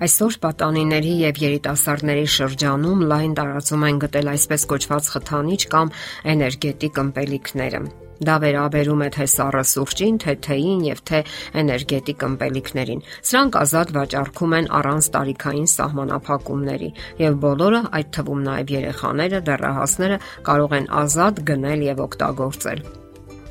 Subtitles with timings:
[0.00, 5.90] Այսօր պատանիների եւ երիտասարդների շրջանում լայն տարածում են գտել այսպես կոչված խթանիչ կամ
[6.32, 7.80] էներգետիկ ըմպելիքները։
[8.20, 11.20] Դա վերաբերում է թե սառը սուրճին, թե թեյին եւ թե
[11.60, 16.90] էներգետիկ ըմպելիքներին։ Սրանք ազատ վաճառքում են առանց տարիքային սահմանափակումների,
[17.20, 22.80] եւ բոլորը, այդ թվում նաեւ երեխաները, դեռահասները կարող են ազատ գնել եւ օգտագործել։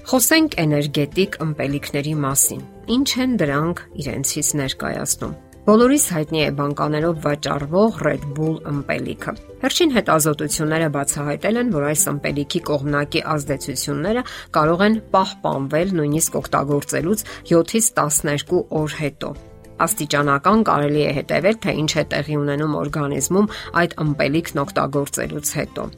[0.10, 2.66] Խոսենք էներգետիկ ըմպելիքների մասին։
[2.98, 5.38] Ինչ են դրանք իրենցից ներկայացնում։
[5.70, 12.62] Բոլորիս հայտնի է բանկաներով վաճառվող Red Bull ըմպելիքը։ Վերջին հետազոտությունները բացահայտել են, որ այս ըմպելիքի
[12.70, 14.24] կողմնակի ազդեցությունները
[14.58, 19.34] կարող են պահպանվել նույնիսկ օգտագործելուց 7-ից 12 օր հետո
[19.86, 23.52] աստիճանական կարելի է հետևել, թե ինչ է տեղի ունենում օրգանիզմում
[23.84, 25.92] այդ ըմպելիքն օգտագործելուց հետո։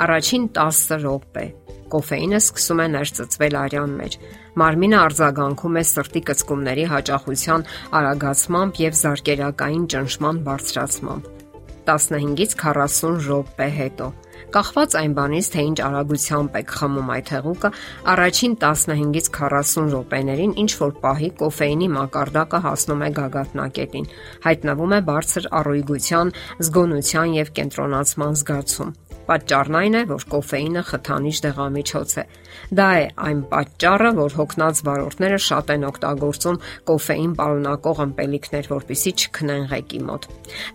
[0.00, 1.44] Առաջին 10 րոպե
[1.90, 4.16] կոֆեինը սկսում է ներծծվել արյան մեջ։
[4.60, 7.66] Մարմինը արձագանքում է սրտի կծկումների հաճախության
[8.00, 11.30] արագացմամբ եւ զարկերակային ճնշման բարձրացմամբ։
[11.90, 14.08] 15-ից 40 րոպե հետո
[14.50, 17.70] Կախված այն բանից, թե ինչ արագությամբ եք խմում այդ հեղուկը,
[18.12, 24.10] առաջին 15-ից 40 րոպեներին ինչ որ պահի կոֆեինի մակարդակը հասնում է գագաթնակետին։
[24.48, 26.34] Հայտնվում է բարձր առողջության,
[26.66, 28.92] զգոնության եւ կենտրոնացման զգացում։
[29.30, 32.24] Պատճառն այն է, որ կոֆեինը խթանիչ դեղամիջոց է։
[32.80, 36.58] Դա է այն պատճառը, որ հոգնած վարորդները շատ են օգտագործում
[36.90, 40.26] կոֆեին պարունակող ըմպելիքներ, որpիսի չքնեն ղեկի մոտ։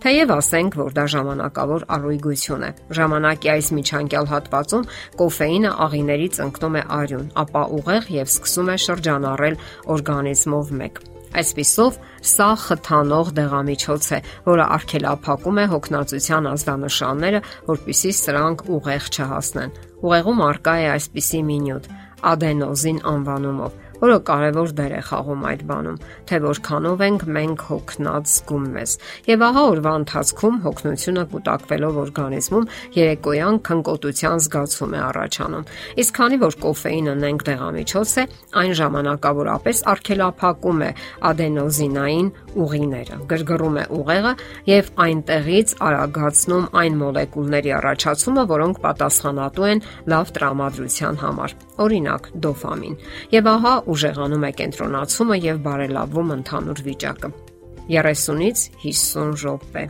[0.05, 4.87] Թեև ասենք, որ դա ժամանակավոր առողջություն է։ Ժամանակի այս միջանկյալ հատվածում
[5.19, 9.59] կոֆեինը աղիներից ընկնում է արյուն, ապա ուղեղ եւ սկսում է շրջանառել
[9.95, 11.03] օրգանիզմով մեկ։
[11.35, 11.97] Այսպիսով,
[12.31, 20.75] սա խթանող դեղամիջոց է, որը արգելափակում է հոգնածության ազդանշանները, որpիսի սրանք ուղեղ չհասնեն։ Ուղեղում արկա
[20.79, 21.89] է այսպիսի մի նյութ՝
[22.31, 23.73] ադենոզին անվանումով,
[24.05, 25.95] որը կարևոր դեր է խաղում այդ բանում,
[26.29, 28.91] թե որքանով ենք մենք հոգնած զգում մեզ։
[29.25, 32.67] Եվ ահա օրվա ընթացքում հոգնությունը կուտակվելով օրգանիզմում
[32.99, 35.67] երեկոյան քնկոտության զգացում է առաջանում։
[36.05, 38.27] Իսկ քանի որ կոֆեինը նենք դեղամիջոց է,
[38.61, 40.91] այն ժամանակավորապես արգելափակում է
[41.33, 42.29] ադենոզինային
[42.63, 44.33] ուղիները, գրգռում է ուղեղը
[44.69, 49.83] եւ այնտեղից արագացնում այն մոլեկուլների առաջացումը, որոնք պատասխանատու են
[50.15, 52.95] լավ տրամադրության համար։ Օրինակ՝ դոֆամին։
[53.35, 57.35] Եվ ահա ուժեղանում է կենտրոնացումը եւ բարելավում ընդհանուր վիճակը։
[57.85, 59.85] 30-ից 50 րոպե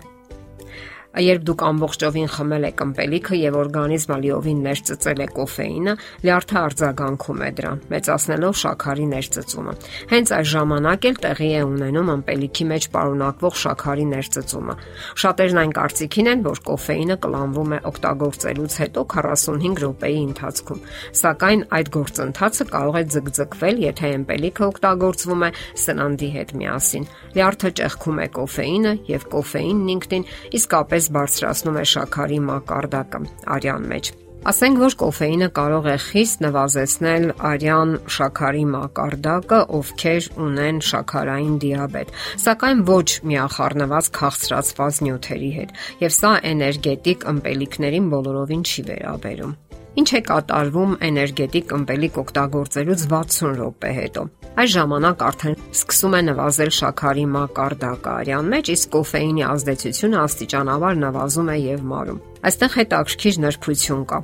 [1.15, 5.93] Երբ դուք ամբողջովին խմել եք ըմպելիքը եւ օրգանիզմը լիովին ներծծել է կոֆեինը,
[6.25, 9.75] լյարդը արձագանքում է դրան, մեծացնելով շաքարի ներծծումը։
[10.11, 14.75] Հենց այս ժամանակ էլ տեղի է ունենում ըմպելիքի մեջ պարունակվող շաքարի ներծծումը։
[15.23, 20.83] Շատերն այն կարծիքին են, որ կոֆեինը կլանվում է օգտագործելուց հետո 45 րոպեի ընթացքում,
[21.15, 25.49] սակայն այդ գործընթացը կարող է ձգձգվել, եթե ըմպելիքը օգտագործվում է
[25.85, 30.27] սննդի հետ միասին։ Լյարդը ճեղքում է կոֆեինը եւ կոֆեինն ինքնին
[30.59, 33.19] իսկապես մեզ բարձրացնում է շաքարի մակարդակը
[33.55, 34.07] արյան մեջ։
[34.45, 42.13] Ասենք որ կոֆեինը կարող է խիստ նվազեցնել արյան շաքարի մակարդակը, ովքեր ունեն շաքարային դիաբետ,
[42.45, 49.57] սակայն ոչ միախառնված քաղցրացված նյութերի հետ, եւ սա էներգետիկ ըմպելիքներին բոլորովին չի վերաբերում։
[49.95, 54.23] Ինչ է կատարվում էներգետիկ ըմպելիք օգտագործելուց 60 րոպե հետո։
[54.59, 61.51] Այս ժամանակ արդեն սկսում է նվազել շաքարի մակարդակը արյան մեջ, իսկ կոֆեինի ազդեցությունը աստիճանաբար նվազում
[61.55, 62.19] է եւ մարում։
[62.49, 64.19] Այստեղ հետաքրքիր նրբություն կա։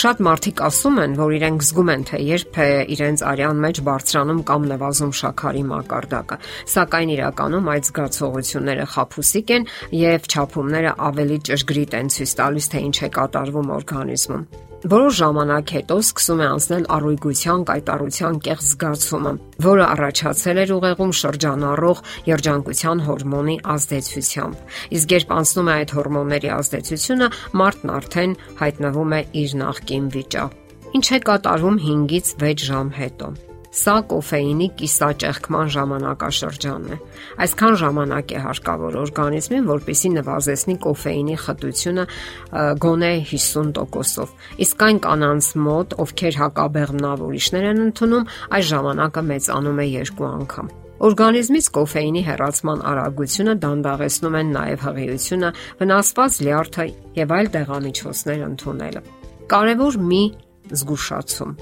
[0.00, 4.42] Շատ մարդիկ ասում են, որ իրենք զգում են, թե երբ է իրենց արյան մեջ բարձրանում
[4.50, 6.38] կամ նվազում շաքարի մակարդակը,
[6.76, 12.96] սակայն իրականում այդ զգացողությունները խափուսիկ են եւ չափումները ավելի ճշգրիտ են ցույց տալիս, թե ինչ
[13.02, 19.32] է կատարվում օրգանիզմում։ Որոշ ժամանակ հետո սկսում է անցնել առողջության կայտարության կեղծ զգացումը,
[19.66, 27.30] որը առաջացել էր ուղեղում շրջանառող երջանկության հորմոնի ազդեցությամբ։ Իսկ երբ անցնում է այդ հորմոնների ազդեցությունը,
[27.60, 30.58] մարդն արդեն հայտնվում է իր նախկին վիճակ։
[30.96, 36.96] Ինչ է կատարվում 5-ից 6 ժամ հետո։ Սա կոֆեինի կիսաճեղքման ժամանակաշրջանն է։
[37.44, 42.06] Այսքան ժամանակ է հարկավոր օրգանիզմին, որպեսզի նվազեցնի կոֆեինի խտությունը
[42.82, 44.34] գոնե 50%-ով։
[44.66, 48.28] Իսկ այն կանանց մոտ, ովքեր հակաբեղմնավորիչներ են ընդունում,
[48.58, 56.40] այս ժամանակը մեծանում է երկու անգամ։ Օրգանիզմից կոֆեինի հեռացման արագությունը դանդաղեցնում են նաև հղիությունը, վնասված
[56.44, 56.86] լյարդը
[57.22, 59.04] եւ այլ դեղամիջոցներ ընդունելը։
[59.54, 60.22] Կարևոր մի
[60.70, 61.54] զգուշացում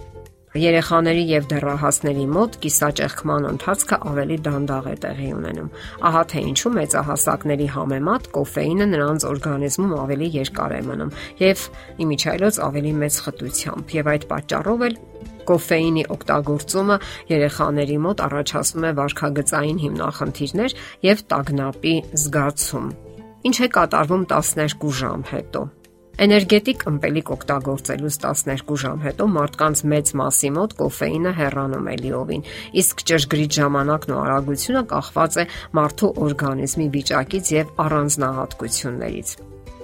[0.57, 5.69] Երեխաների եւ դեռահասների մոտ կիսաճեղքման ընթացքը ավելի դանդաղ է տեղի ունենում։
[6.09, 11.13] Ահա թե ինչու մեծահասակների համեմատ կոֆեինը նրանց օրգանիզմում ավելի երկար է մնում
[11.45, 11.67] եւ
[12.09, 14.99] իմիջայլոց ավելի մեծ խտությամբ եւ այդ պատճառով էլ
[15.49, 16.97] Կոֆեինի օգտագործումը
[17.31, 20.77] երեխաների մոտ առաջացնում է վարքագծային հիմնախնդիրներ
[21.09, 21.95] եւ տագնապի
[22.25, 22.93] զգացում։
[23.49, 25.63] Ինչ է կատարվում 12 ժամ հետո։
[26.19, 32.43] Էներգետիկ ըմպելիք օգտագործելուց 12 ժամ հետո մարդկանց մեծ մասի մոտ կոֆեինը հեռանում է լիովին,
[32.83, 35.45] իսկ ճշգրիտ ժամանակն ու արագությունը կախված է
[35.79, 39.37] մարդու օրգանիզմի վիճակից եւ առանձնահատկություններից։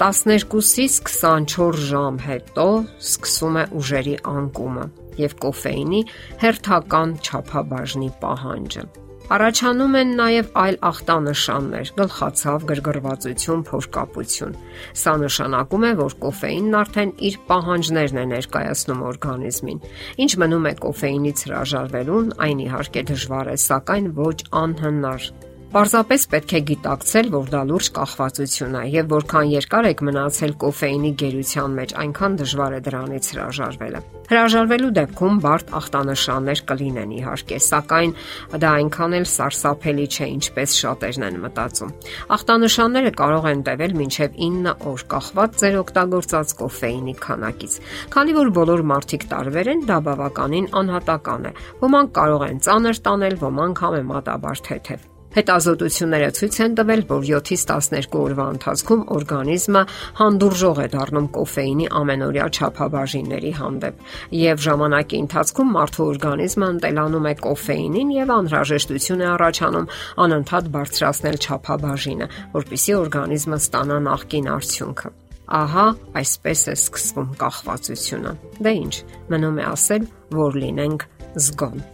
[0.02, 2.66] 12-ից 24 ժամ հետո
[2.98, 4.90] սկսում է ուժերի անկումը
[5.22, 6.02] եւ կոֆեինի
[6.42, 8.86] հերթական չափաբաժնի պահանջը։
[9.32, 14.58] Առաջանում են նաև այլ ախտանշաններ՝ գլխացավ, գրգռվածություն, փոշկապություն։
[15.00, 19.80] Սա նշանակում է, որ կոֆեինն արդեն իր պահանջներն է ներկայացնում օրգանիզմին։
[20.28, 25.32] Ինչ մնում է կոֆեինից հրաժարվելուն, այն իհարկե դժվար է, սակայն ոչ անհնար։
[25.74, 31.08] Պարզապես պետք է գիտակցել, որ դա լուրջ կախվածություն է եւ որքան երկար եք մնացել կոֆեինի
[31.18, 38.14] գերության մեջ, այնքան դժվար է դրանից հրաժարվելը։ Հրաժարվելու դեպքում բարդ ախտանշաններ կլինեն իհարկե, սակայն
[38.62, 41.90] դա այնքան էլ սարսափելի չէ, ինչպես շատերն են մտածում։
[42.38, 47.74] Ախտանշանները կարող են տևել մինչև 9 օր, կախված ձեր օգտագործած կոֆեինի քանակից։
[48.14, 53.36] Քանի որ բոլոր մարդիկ տարբեր են, դա բավականին անհատական է։ Ոմանք կարող են ծանր տանել,
[53.42, 59.82] ոմանք համեմատաբար թեթև։ Հետազոտությունները ցույց են տվել, որ 7-ից 12 օրվա ընթացքում օրգանիզմը
[60.20, 64.04] հանդուրժող է դառնում կոֆեինի ամենօրյա չափաբաժինների հանդեպ,
[64.40, 69.90] եւ ժամանակի ընթացքում մարդու օրգանիզմը ընտելանում է կոֆեինին եւ անհրաժեշտություն է առաջանում
[70.24, 75.12] անընդհատ բարձրացնել չափաբաժինը, որpիսի օրգանիզմը ստանա նախկին արդյունքը։
[75.44, 75.88] Ահա
[76.20, 78.32] այսպես է սկսվում կախվածությունը։
[78.64, 78.94] Դե ի՞նչ,
[79.34, 80.08] մնում է ասել,
[80.40, 81.06] որ լինենք
[81.44, 81.93] զգոն։